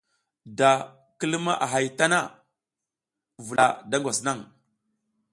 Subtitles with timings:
[0.57, 0.69] Da
[1.17, 2.19] ki luma a hay a tana,
[3.45, 4.37] vula da ngwas naƞ.